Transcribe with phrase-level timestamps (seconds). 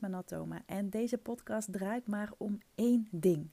[0.00, 3.50] Manatoma en deze podcast draait maar om één ding.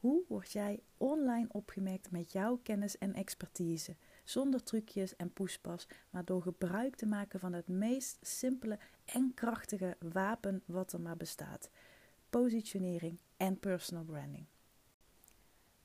[0.00, 3.96] Hoe word jij online opgemerkt met jouw kennis en expertise?
[4.24, 9.96] Zonder trucjes en poespas, maar door gebruik te maken van het meest simpele en krachtige
[10.12, 11.70] wapen wat er maar bestaat:
[12.30, 14.46] positionering en personal branding.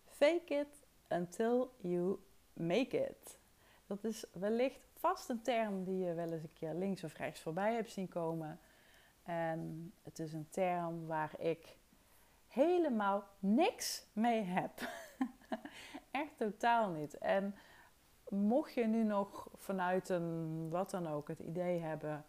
[0.06, 2.20] Fake it until you
[2.54, 3.38] make it.
[3.86, 7.40] Dat is wellicht vast een term die je wel eens een keer links of rechts
[7.40, 8.60] voorbij hebt zien komen.
[9.24, 11.78] En het is een term waar ik
[12.48, 14.72] helemaal niks mee heb.
[16.12, 17.18] Echt totaal niet.
[17.18, 17.56] En
[18.30, 22.26] mocht je nu nog vanuit een wat dan ook het idee hebben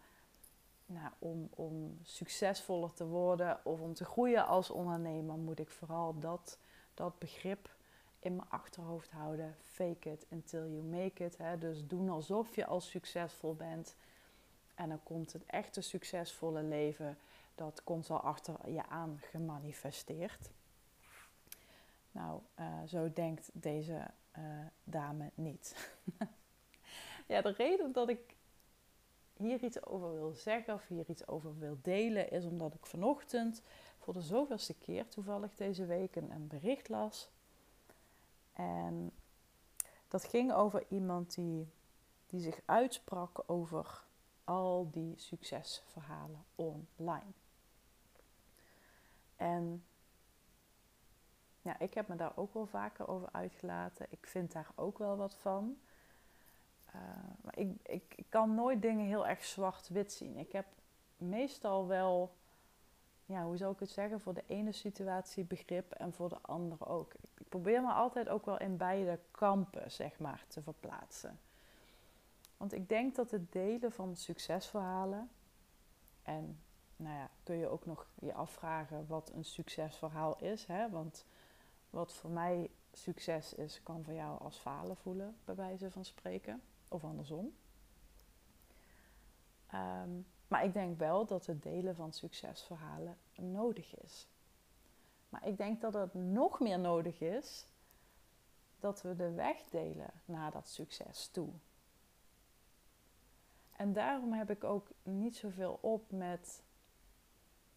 [0.85, 6.19] nou, om, om succesvoller te worden of om te groeien als ondernemer, moet ik vooral
[6.19, 6.57] dat,
[6.93, 7.69] dat begrip
[8.19, 9.55] in mijn achterhoofd houden.
[9.61, 11.37] Fake it until you make it.
[11.37, 11.57] Hè?
[11.57, 13.95] Dus doen alsof je al succesvol bent.
[14.81, 17.17] En dan komt het echte succesvolle leven,
[17.55, 20.49] dat komt al achter je aan gemanifesteerd.
[22.11, 24.43] Nou, uh, zo denkt deze uh,
[24.83, 25.95] dame niet.
[27.27, 28.35] ja, de reden dat ik
[29.37, 33.61] hier iets over wil zeggen of hier iets over wil delen, is omdat ik vanochtend
[33.99, 37.29] voor de zoveelste keer toevallig deze week een, een bericht las.
[38.53, 39.11] En
[40.07, 41.67] dat ging over iemand die,
[42.27, 44.09] die zich uitsprak over
[44.51, 47.31] al die succesverhalen online.
[49.35, 49.83] En
[51.61, 54.05] ja, ik heb me daar ook wel vaker over uitgelaten.
[54.09, 55.77] Ik vind daar ook wel wat van.
[56.87, 57.01] Uh,
[57.41, 60.37] maar ik, ik, ik, kan nooit dingen heel erg zwart-wit zien.
[60.37, 60.65] Ik heb
[61.17, 62.35] meestal wel,
[63.25, 66.85] ja, hoe zou ik het zeggen, voor de ene situatie begrip en voor de andere
[66.85, 67.13] ook.
[67.37, 71.39] Ik probeer me altijd ook wel in beide kampen, zeg maar, te verplaatsen.
[72.61, 75.29] Want ik denk dat het delen van succesverhalen.
[76.21, 76.59] En
[76.95, 80.65] nou ja, kun je ook nog je afvragen wat een succesverhaal is.
[80.65, 80.89] Hè?
[80.89, 81.25] Want
[81.89, 86.61] wat voor mij succes is, kan voor jou als falen voelen, bij wijze van spreken.
[86.87, 87.53] Of andersom.
[89.67, 90.09] Ehm,
[90.47, 94.27] maar ik denk wel dat het delen van succesverhalen nodig is.
[95.29, 97.67] Maar ik denk dat het nog meer nodig is
[98.79, 101.49] dat we de weg delen naar dat succes toe.
[103.81, 106.63] En daarom heb ik ook niet zoveel op met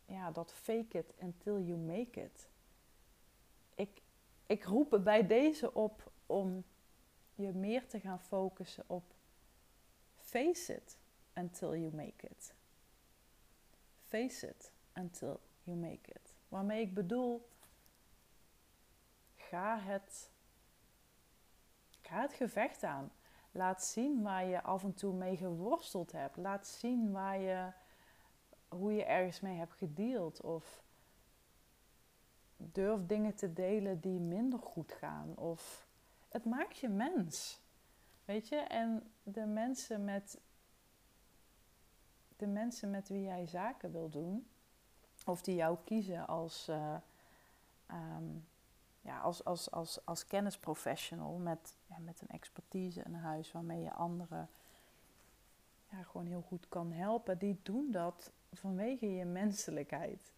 [0.07, 2.49] ja, dat fake it until you make it.
[3.75, 4.03] Ik,
[4.47, 6.65] ik roep bij deze op om
[7.35, 9.15] je meer te gaan focussen op
[10.15, 10.99] face it
[11.35, 12.55] until you make it.
[14.03, 16.35] Face it until you make it.
[16.49, 17.49] Waarmee ik bedoel,
[19.35, 20.31] ga het,
[22.01, 23.13] ga het gevecht aan.
[23.57, 26.37] Laat zien waar je af en toe mee geworsteld hebt.
[26.37, 27.73] Laat zien waar je,
[28.69, 30.41] hoe je ergens mee hebt gedeeld.
[30.41, 30.83] Of
[32.57, 35.37] durf dingen te delen die minder goed gaan.
[35.37, 35.89] Of
[36.29, 37.61] het maakt je mens.
[38.25, 38.57] Weet je?
[38.57, 40.41] En de mensen met,
[42.37, 44.49] de mensen met wie jij zaken wil doen,
[45.27, 46.97] of die jou kiezen als, uh,
[47.91, 48.47] um,
[49.05, 53.93] ja, als, als, als, als kennisprofessional met, ja, met een expertise in huis waarmee je
[53.93, 54.49] anderen
[55.91, 60.33] ja, gewoon heel goed kan helpen, die doen dat vanwege je menselijkheid.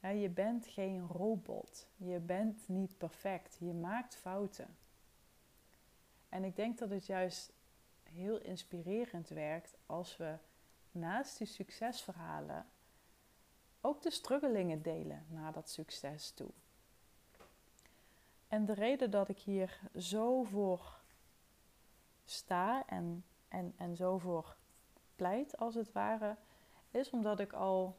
[0.00, 1.86] Je bent geen robot.
[1.96, 3.56] Je bent niet perfect.
[3.58, 4.76] Je maakt fouten.
[6.28, 7.52] En ik denk dat het juist
[8.02, 10.36] heel inspirerend werkt als we
[10.92, 12.66] naast die succesverhalen
[13.80, 16.50] ook de struggelingen delen naar dat succes toe.
[18.50, 20.98] En de reden dat ik hier zo voor
[22.24, 24.56] sta en, en, en zo voor
[25.16, 26.36] pleit, als het ware,
[26.90, 27.96] is omdat ik al,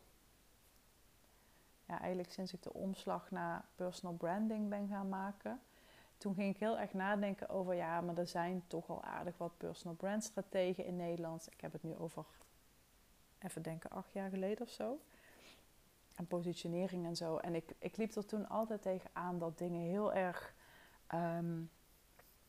[1.86, 5.62] ja, eigenlijk sinds ik de omslag naar personal branding ben gaan maken,
[6.18, 9.58] toen ging ik heel erg nadenken over, ja, maar er zijn toch al aardig wat
[9.58, 11.48] personal brand strategen in Nederland.
[11.52, 12.26] Ik heb het nu over,
[13.40, 15.00] even denken, acht jaar geleden of zo.
[16.28, 17.38] Positionering en zo.
[17.38, 20.54] En ik, ik liep er toen altijd tegen aan dat dingen heel erg,
[21.14, 21.70] um,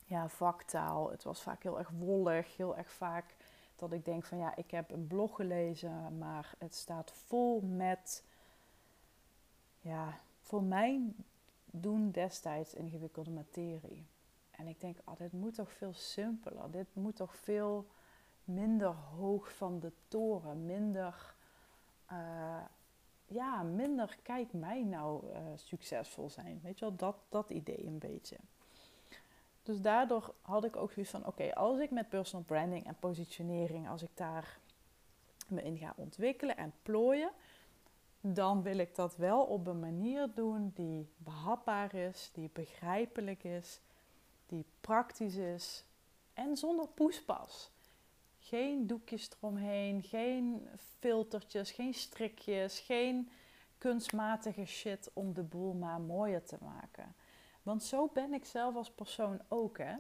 [0.04, 1.10] ja, vaktaal.
[1.10, 3.36] Het was vaak heel erg wollig, heel erg vaak
[3.76, 8.24] dat ik denk van, ja, ik heb een blog gelezen, maar het staat vol met,
[9.78, 11.14] ja, voor mijn
[11.64, 14.06] doen destijds ingewikkelde materie.
[14.50, 16.70] En ik denk, oh, dit moet toch veel simpeler.
[16.70, 17.86] Dit moet toch veel
[18.44, 20.66] minder hoog van de toren.
[20.66, 21.34] Minder,
[22.12, 22.64] uh,
[23.32, 26.60] ja, minder kijk mij nou uh, succesvol zijn.
[26.62, 28.36] Weet je wel, dat, dat idee een beetje.
[29.62, 33.88] Dus daardoor had ik ook zoiets van, oké, als ik met personal branding en positionering,
[33.88, 34.58] als ik daar
[35.48, 37.30] me in ga ontwikkelen en plooien,
[38.20, 43.80] dan wil ik dat wel op een manier doen die behapbaar is, die begrijpelijk is,
[44.46, 45.84] die praktisch is
[46.34, 47.71] en zonder poespas.
[48.52, 50.68] Geen doekjes eromheen, geen
[50.98, 53.30] filtertjes, geen strikjes, geen
[53.78, 57.14] kunstmatige shit om de boel maar mooier te maken.
[57.62, 59.94] Want zo ben ik zelf als persoon ook, hè.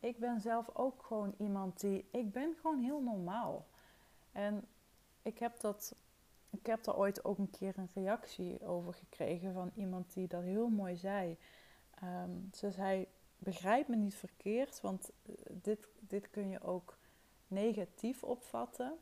[0.00, 2.08] Ik ben zelf ook gewoon iemand die...
[2.10, 3.66] Ik ben gewoon heel normaal.
[4.32, 4.64] En
[5.22, 5.94] ik heb dat...
[6.50, 10.42] Ik heb daar ooit ook een keer een reactie over gekregen van iemand die dat
[10.42, 11.36] heel mooi zei.
[12.02, 13.06] Um, ze zei,
[13.38, 17.00] begrijp me niet verkeerd, want eh, dit, dit kun je ook
[17.52, 18.98] negatief opvatten.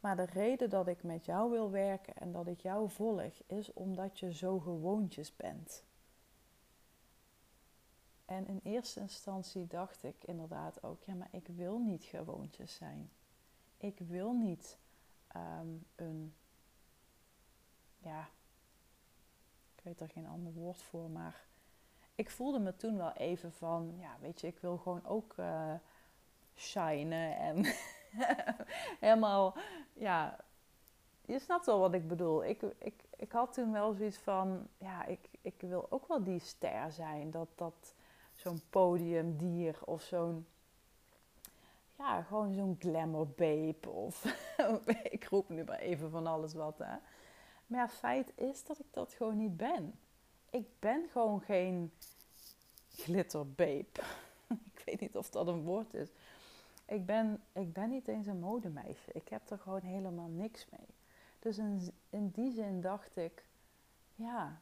[0.00, 3.72] Maar de reden dat ik met jou wil werken en dat ik jou volg, is
[3.72, 5.84] omdat je zo gewoontjes bent.
[8.24, 13.10] En in eerste instantie dacht ik inderdaad ook, ja, maar ik wil niet gewoontjes zijn.
[13.76, 14.78] Ik wil niet
[15.26, 16.34] ehm, een,
[17.98, 18.28] ja,
[19.74, 21.46] ik weet er geen ander woord voor, maar
[22.14, 25.74] ik voelde me toen wel even van, ja, weet je, ik wil gewoon ook uh,
[26.58, 27.64] shinen en
[29.00, 29.54] helemaal,
[29.92, 30.36] ja,
[31.28, 32.44] je snapt wel wat ik bedoel.
[32.44, 36.40] Ik, ik, ik had toen wel zoiets van, ja, ik, ik wil ook wel die
[36.40, 37.30] ster zijn.
[37.30, 37.94] Dat, dat
[38.32, 40.46] zo'n podiumdier of zo'n,
[41.98, 43.88] ja, gewoon zo'n glamour babe.
[43.88, 44.24] Of
[45.10, 46.96] ik roep nu maar even van alles wat, hè.
[47.66, 49.98] Maar ja, feit is dat ik dat gewoon niet ben.
[50.50, 51.92] Ik ben gewoon geen
[52.88, 54.02] glitterbabe.
[54.74, 56.08] ik weet niet of dat een woord is.
[56.88, 59.12] Ik ben, ik ben niet eens een modemeisje.
[59.12, 60.86] Ik heb er gewoon helemaal niks mee.
[61.38, 63.44] Dus in, in die zin dacht ik,
[64.14, 64.60] ja,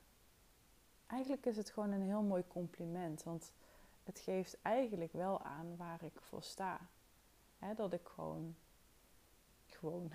[1.07, 3.23] eigenlijk is het gewoon een heel mooi compliment.
[3.23, 3.53] Want
[4.05, 6.81] het geeft eigenlijk wel aan waar ik voor sta.
[7.77, 8.57] dat ik gewoon,
[9.67, 10.13] gewoon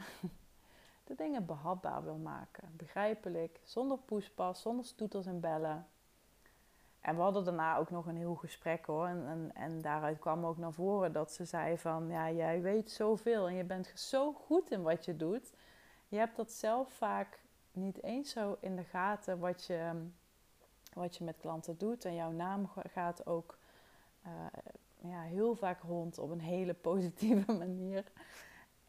[1.07, 2.73] de dingen behapbaar wil maken.
[2.75, 5.87] Begrijpelijk, zonder poespas, zonder stoeters en bellen.
[7.01, 9.07] En we hadden daarna ook nog een heel gesprek hoor.
[9.07, 12.09] En, en, en daaruit kwam ook naar voren dat ze zei van...
[12.09, 15.53] Ja, jij weet zoveel en je bent zo goed in wat je doet.
[16.07, 17.39] Je hebt dat zelf vaak
[17.71, 20.07] niet eens zo in de gaten wat je,
[20.93, 22.05] wat je met klanten doet.
[22.05, 23.57] En jouw naam gaat ook
[24.27, 24.31] uh,
[25.11, 28.11] ja, heel vaak rond op een hele positieve manier.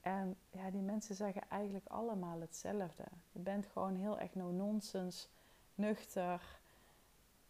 [0.00, 3.04] En ja, die mensen zeggen eigenlijk allemaal hetzelfde.
[3.32, 5.28] Je bent gewoon heel erg no-nonsense,
[5.74, 6.60] nuchter.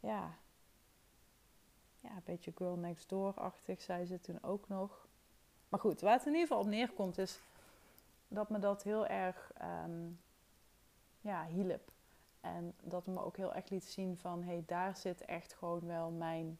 [0.00, 0.30] Ja,
[2.02, 5.06] ja, een beetje girl next door-achtig, zei ze toen ook nog.
[5.69, 7.40] Maar goed, waar het in ieder geval op neerkomt is
[8.28, 9.52] dat me dat heel erg
[9.84, 10.20] um,
[11.20, 11.90] ja, hielp.
[12.40, 15.87] En dat me ook heel erg liet zien van, hé, hey, daar zit echt gewoon
[15.87, 16.58] wel mijn,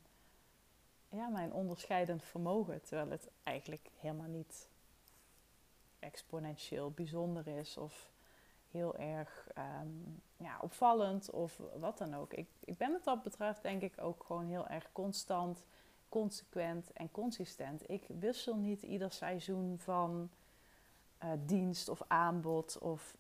[1.09, 2.83] ja, mijn onderscheidend vermogen.
[2.83, 4.69] Terwijl het eigenlijk helemaal niet
[5.99, 8.12] exponentieel bijzonder is of
[8.73, 12.33] heel erg um, ja, opvallend of wat dan ook.
[12.33, 15.65] Ik, ik ben wat dat betreft denk ik ook gewoon heel erg constant,
[16.09, 17.91] consequent en consistent.
[17.91, 20.31] Ik wissel niet ieder seizoen van
[21.25, 23.17] uh, dienst of aanbod of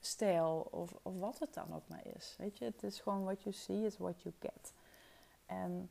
[0.00, 2.34] stijl of, of wat het dan ook maar is.
[2.38, 4.72] Weet je, het is gewoon what you see is what you get.
[5.46, 5.90] En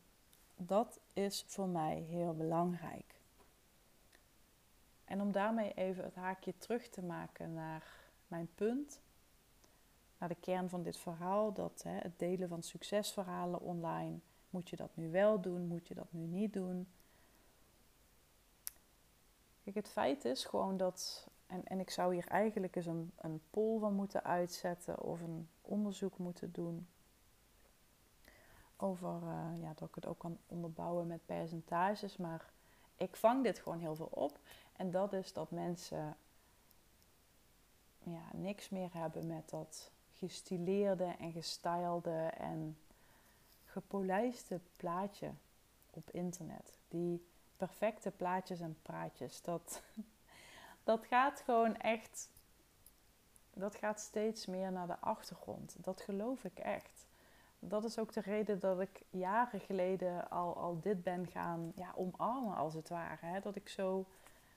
[0.55, 3.15] dat is voor mij heel belangrijk.
[5.05, 7.83] En om daarmee even het haakje terug te maken naar
[8.27, 9.01] mijn punt,
[10.17, 14.19] naar de kern van dit verhaal, dat hè, het delen van succesverhalen online,
[14.49, 16.87] moet je dat nu wel doen, moet je dat nu niet doen?
[19.63, 23.41] Kijk, het feit is gewoon dat, en, en ik zou hier eigenlijk eens een, een
[23.49, 26.87] poll van moeten uitzetten of een onderzoek moeten doen
[28.77, 32.49] over, uh, ja, dat ik het ook kan onderbouwen met percentages, maar
[32.95, 34.39] ik vang dit gewoon heel veel op.
[34.75, 36.17] En dat is dat mensen
[38.11, 42.77] ja, niks meer hebben met dat gestileerde en gestylede en
[43.65, 45.31] gepolijste plaatje
[45.89, 46.77] op internet.
[46.87, 47.25] Die
[47.57, 49.41] perfecte plaatjes en praatjes.
[49.41, 49.81] Dat,
[50.83, 52.29] dat gaat gewoon echt.
[53.53, 55.75] Dat gaat steeds meer naar de achtergrond.
[55.79, 57.05] Dat geloof ik echt.
[57.59, 61.91] Dat is ook de reden dat ik jaren geleden al, al dit ben gaan ja,
[61.95, 63.25] omarmen, als het ware.
[63.25, 63.39] Hè?
[63.39, 64.05] Dat ik zo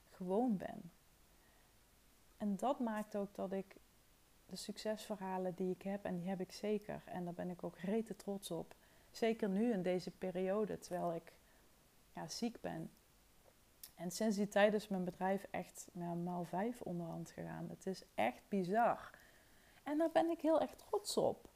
[0.09, 0.91] gewoon ben.
[2.41, 3.75] En dat maakt ook dat ik
[4.45, 7.77] de succesverhalen die ik heb, en die heb ik zeker, en daar ben ik ook
[7.77, 8.75] rete trots op.
[9.11, 11.33] Zeker nu in deze periode, terwijl ik
[12.13, 12.91] ja, ziek ben.
[13.95, 17.69] En sinds die tijd is mijn bedrijf echt nou, maal vijf onderhand gegaan.
[17.69, 19.09] Het is echt bizar.
[19.83, 21.49] En daar ben ik heel erg trots op.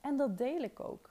[0.00, 1.10] En dat deel ik ook.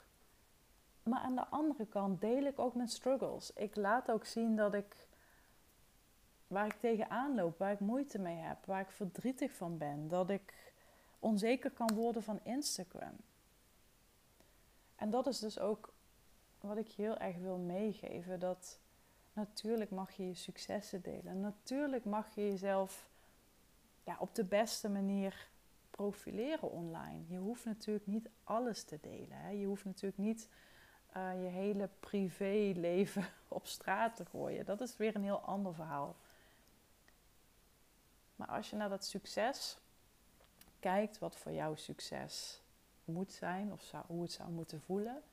[1.03, 3.53] Maar aan de andere kant deel ik ook mijn struggles.
[3.53, 5.08] Ik laat ook zien dat ik
[6.55, 10.29] waar ik tegenaan loop, waar ik moeite mee heb, waar ik verdrietig van ben, dat
[10.29, 10.74] ik
[11.19, 13.15] onzeker kan worden van Instagram.
[14.95, 15.93] En dat is dus ook
[16.59, 18.39] wat ik heel erg wil meegeven.
[18.39, 18.79] Dat
[19.33, 21.39] natuurlijk mag je je successen delen.
[21.39, 23.09] Natuurlijk mag je jezelf
[24.03, 25.47] ja, op de beste manier
[25.89, 27.24] profileren online.
[27.27, 29.38] Je hoeft natuurlijk niet alles te delen.
[29.38, 29.50] Hè?
[29.50, 30.50] Je hoeft natuurlijk niet
[31.17, 34.65] uh, je hele privéleven op straat te gooien.
[34.65, 36.15] Dat is weer een heel ander verhaal.
[38.36, 39.77] Maar als je naar dat succes
[40.80, 42.62] kijkt, wat voor jou succes
[43.06, 45.24] moet zijn of hoe het zou moeten voelen,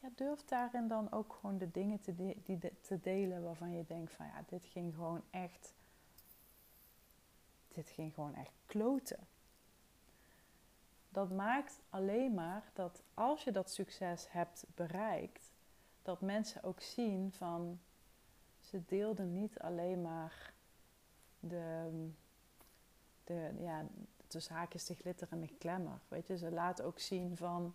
[0.00, 4.12] ja, durf daarin dan ook gewoon de dingen te, die te delen waarvan je denkt
[4.12, 5.74] van ja, dit ging gewoon echt,
[7.68, 9.26] dit ging gewoon echt kloten.
[11.08, 15.50] Dat maakt alleen maar dat als je dat succes hebt bereikt,
[16.02, 17.80] dat mensen ook zien van
[18.60, 20.52] ze deelden niet alleen maar
[21.40, 21.90] de,
[23.28, 23.86] de ja,
[24.26, 26.00] tussen haakjes de glitter en de klemmer.
[26.08, 27.74] Weet je, ze laten ook zien van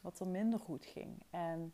[0.00, 1.22] wat er minder goed ging.
[1.30, 1.72] En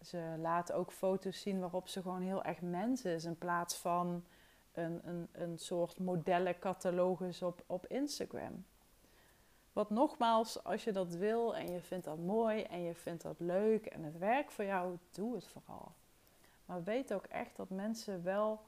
[0.00, 4.24] ze laten ook foto's zien waarop ze gewoon heel erg mensen is in plaats van
[4.72, 8.64] een, een, een soort modellencatalogus op, op Instagram.
[9.72, 13.40] Wat nogmaals, als je dat wil en je vindt dat mooi en je vindt dat
[13.40, 15.92] leuk en het werkt voor jou, doe het vooral.
[16.64, 18.60] Maar weet ook echt dat mensen wel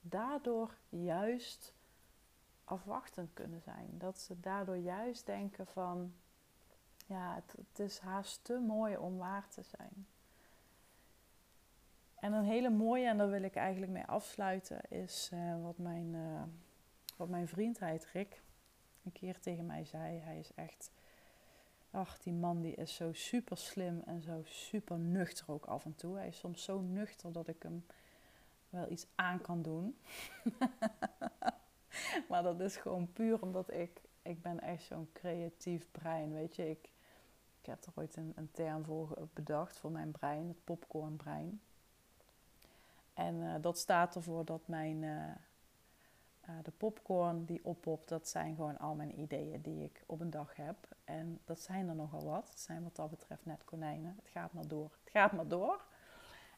[0.00, 1.72] daardoor juist
[2.68, 3.88] afwachtend kunnen zijn.
[3.92, 6.12] Dat ze daardoor juist denken van,
[7.06, 10.06] ja, het, is haast te mooi om waar te zijn.
[12.14, 16.14] En een hele mooie, en daar wil ik eigenlijk mee afsluiten, is uh, wat, mijn,
[16.14, 16.42] uh,
[17.16, 17.78] wat mijn vriend
[18.12, 18.42] Rick,
[19.04, 20.18] een keer tegen mij zei.
[20.18, 20.90] Hij is echt,
[21.90, 25.94] ach, die man die is zo super slim en zo super nuchter ook af en
[25.94, 26.16] toe.
[26.16, 27.86] Hij is soms zo nuchter dat ik hem
[28.70, 29.98] wel iets aan kan doen.
[32.28, 36.70] maar dat is gewoon puur omdat ik, ik ben echt zo'n creatief brein, weet je.
[36.70, 36.90] Ik,
[37.60, 41.60] ik heb er ooit een, een term voor bedacht voor mijn brein, het popcornbrein.
[43.14, 45.24] En uh, dat staat ervoor dat mijn, uh,
[46.48, 50.30] uh, de popcorn die oppopt, dat zijn gewoon al mijn ideeën die ik op een
[50.30, 50.76] dag heb.
[51.04, 52.48] En dat zijn er nogal wat.
[52.48, 54.16] Het zijn wat dat betreft net konijnen.
[54.22, 54.90] Het gaat maar door.
[55.04, 55.84] Het gaat maar door.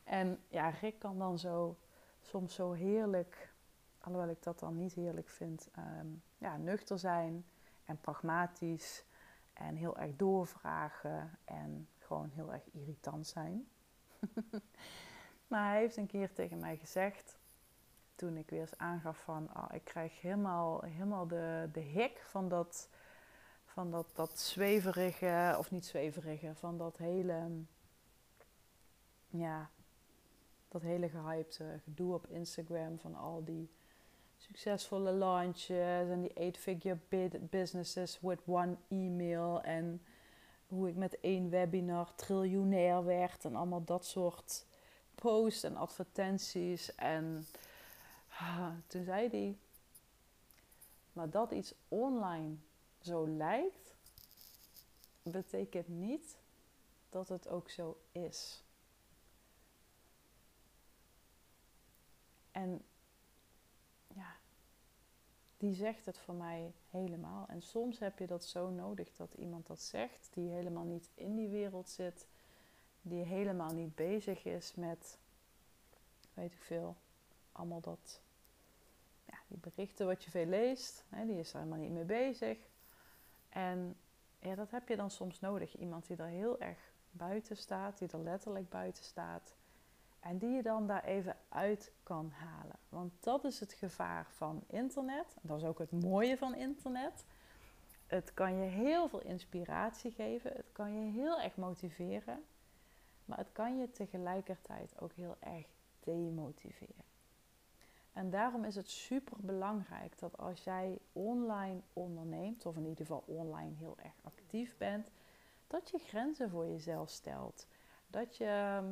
[0.04, 1.76] En ja, Rick kan dan zo
[2.20, 3.49] soms zo heerlijk
[4.00, 7.44] alhoewel ik dat dan niet heerlijk vind, um, ja, nuchter zijn
[7.84, 9.04] en pragmatisch
[9.52, 13.68] en heel erg doorvragen en gewoon heel erg irritant zijn.
[15.48, 17.38] maar hij heeft een keer tegen mij gezegd,
[18.14, 22.48] toen ik weer eens aangaf van, oh, ik krijg helemaal, helemaal de, de hik van
[22.48, 22.88] dat,
[23.64, 27.50] van dat, dat zweverige, of niet zweverige, van dat hele,
[29.28, 29.70] ja,
[30.68, 33.70] dat hele gehypte gedoe op Instagram van al die
[34.52, 36.98] succesvolle launches en die eight-figure
[37.50, 39.60] businesses with one email.
[39.62, 40.02] En
[40.66, 44.66] hoe ik met één webinar triljonair werd en allemaal dat soort
[45.14, 46.94] posts en advertenties.
[46.94, 47.46] En
[48.28, 49.58] ah, toen zei hij,
[51.12, 52.54] maar dat iets online
[53.00, 53.94] zo lijkt,
[55.22, 56.36] betekent niet
[57.10, 58.62] dat het ook zo is.
[62.50, 62.84] En
[65.60, 67.48] die zegt het voor mij helemaal.
[67.48, 71.36] En soms heb je dat zo nodig dat iemand dat zegt, die helemaal niet in
[71.36, 72.26] die wereld zit,
[73.02, 75.18] die helemaal niet bezig is met,
[76.34, 76.96] weet ik veel,
[77.52, 78.20] allemaal dat,
[79.24, 82.58] ja, die berichten wat je veel leest, hè, die is er helemaal niet mee bezig.
[83.48, 83.96] En
[84.38, 85.76] ja, dat heb je dan soms nodig.
[85.76, 89.54] Iemand die er heel erg buiten staat, die er letterlijk buiten staat.
[90.20, 92.76] En die je dan daar even uit kan halen.
[92.88, 95.36] Want dat is het gevaar van internet.
[95.42, 97.24] Dat is ook het mooie van internet.
[98.06, 100.52] Het kan je heel veel inspiratie geven.
[100.52, 102.44] Het kan je heel erg motiveren.
[103.24, 105.66] Maar het kan je tegelijkertijd ook heel erg
[106.00, 107.04] demotiveren.
[108.12, 113.24] En daarom is het super belangrijk dat als jij online onderneemt, of in ieder geval
[113.26, 115.10] online heel erg actief bent,
[115.66, 117.66] dat je grenzen voor jezelf stelt.
[118.06, 118.82] Dat je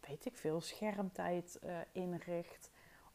[0.00, 2.70] weet ik veel, schermtijd uh, inricht.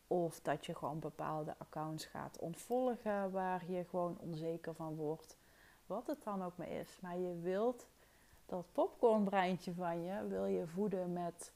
[0.07, 5.37] Of dat je gewoon bepaalde accounts gaat ontvolgen waar je gewoon onzeker van wordt.
[5.85, 6.99] Wat het dan ook maar is.
[7.01, 7.87] Maar je wilt
[8.45, 11.53] dat popcornbreintje van je, wil je voeden met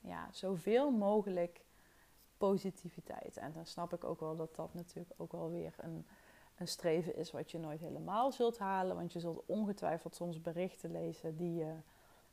[0.00, 1.64] ja, zoveel mogelijk
[2.36, 3.36] positiviteit.
[3.36, 6.06] En dan snap ik ook wel dat dat natuurlijk ook wel weer een,
[6.56, 8.96] een streven is wat je nooit helemaal zult halen.
[8.96, 11.74] Want je zult ongetwijfeld soms berichten lezen die je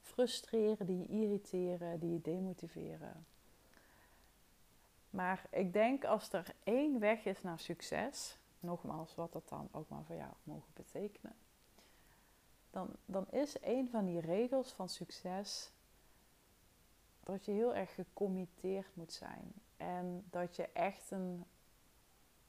[0.01, 3.25] frustreren, die je irriteren, die je demotiveren.
[5.09, 9.89] Maar ik denk als er één weg is naar succes, nogmaals, wat dat dan ook
[9.89, 11.35] maar voor jou mogen betekenen.
[12.71, 15.71] Dan, dan is een van die regels van succes
[17.23, 19.53] dat je heel erg gecommitteerd moet zijn.
[19.77, 21.45] En dat je echt een,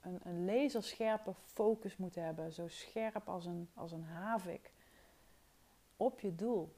[0.01, 2.53] een, een laserscherpe focus moet hebben.
[2.53, 4.73] Zo scherp als een, als een havik.
[5.97, 6.75] Op je doel.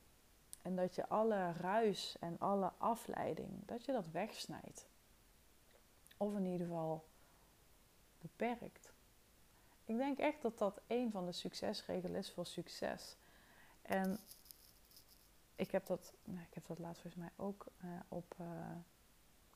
[0.63, 4.87] En dat je alle ruis en alle afleiding, dat je dat wegsnijdt.
[6.17, 7.05] Of in ieder geval
[8.19, 8.93] beperkt.
[9.85, 13.17] Ik denk echt dat dat een van de succesregels is voor succes.
[13.83, 14.19] En
[15.57, 18.47] ik heb dat, nou, ik heb dat laatst volgens mij ook uh, op, uh,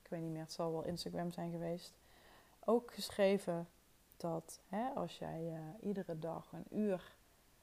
[0.02, 1.94] ik weet niet meer, het zal wel Instagram zijn geweest,
[2.64, 3.68] ook geschreven
[4.16, 7.14] dat hè, als jij uh, iedere dag een uur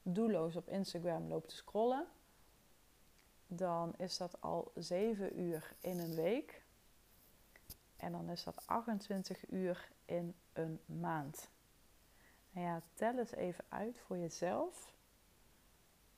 [0.02, 2.06] doelloos op Instagram loopt te scrollen,
[3.56, 6.62] dan is dat al 7 uur in een week.
[7.96, 11.50] En dan is dat 28 uur in een maand.
[12.50, 14.94] Nou ja, tel eens even uit voor jezelf.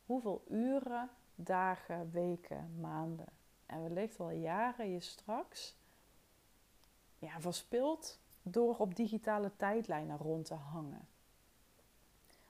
[0.07, 3.29] Hoeveel uren, dagen, weken, maanden
[3.67, 5.77] en wellicht wel jaren je straks
[7.19, 11.09] ja, verspilt door op digitale tijdlijnen rond te hangen.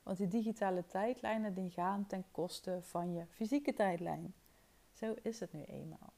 [0.03, 4.35] Want die digitale tijdlijnen die gaan ten koste van je fysieke tijdlijn.
[4.97, 6.13] Zo is het nu eenmaal.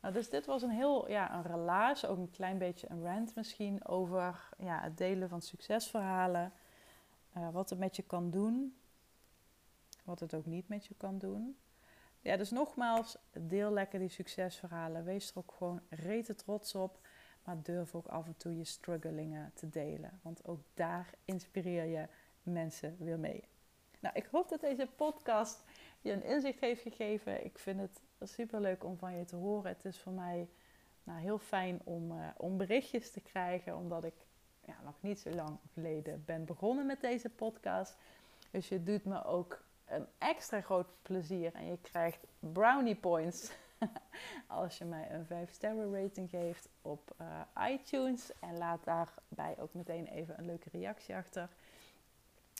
[0.00, 3.34] Nou, dus dit was een heel ja, een relaas, ook een klein beetje een rant
[3.34, 6.52] misschien over ja, het delen van succesverhalen.
[7.36, 8.76] Uh, wat het met je kan doen,
[10.04, 11.56] wat het ook niet met je kan doen.
[12.20, 15.04] Ja, dus nogmaals, deel lekker die succesverhalen.
[15.04, 16.98] Wees er ook gewoon rete trots op.
[17.44, 20.20] Maar durf ook af en toe je strugglingen te delen.
[20.22, 22.08] Want ook daar inspireer je
[22.42, 23.48] mensen weer mee.
[24.00, 25.64] Nou, ik hoop dat deze podcast
[26.06, 27.44] je een inzicht heeft gegeven.
[27.44, 29.70] Ik vind het super leuk om van je te horen.
[29.70, 30.48] Het is voor mij
[31.04, 34.14] nou, heel fijn om, uh, om berichtjes te krijgen, omdat ik
[34.64, 37.96] ja, nog niet zo lang geleden ben begonnen met deze podcast.
[38.50, 43.52] Dus je doet me ook een extra groot plezier en je krijgt brownie points
[44.46, 48.32] als je mij een 5 sterren rating geeft op uh, iTunes.
[48.40, 51.48] En laat daarbij ook meteen even een leuke reactie achter.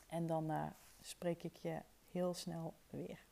[0.09, 0.67] En dan uh,
[1.01, 1.79] spreek ik je
[2.11, 3.26] heel snel weer.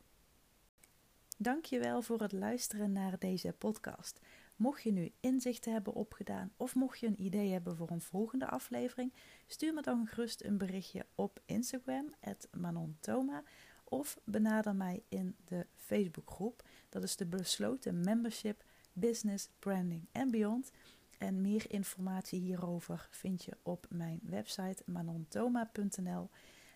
[1.45, 4.21] Dankjewel voor het luisteren naar deze podcast.
[4.57, 8.49] Mocht je nu inzichten hebben opgedaan of mocht je een idee hebben voor een volgende
[8.49, 9.13] aflevering,
[9.47, 12.15] stuur me dan gerust een berichtje op Instagram,
[12.51, 13.43] @manontoma,
[13.85, 16.63] of benader mij in de Facebookgroep.
[16.89, 20.71] Dat is de besloten membership Business, Branding en Beyond.
[21.19, 26.31] En meer informatie hierover vind je op mijn website manontoma.nl.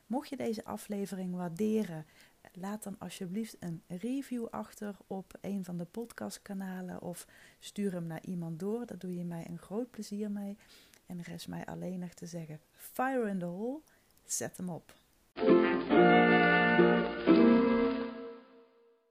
[0.09, 2.07] Mocht je deze aflevering waarderen,
[2.53, 7.27] laat dan alsjeblieft een review achter op een van de podcastkanalen of
[7.59, 8.87] stuur hem naar iemand door.
[8.87, 10.57] Daar doe je mij een groot plezier mee.
[11.07, 13.81] En is mij alleen nog te zeggen: fire in the hole,
[14.25, 14.95] zet hem op.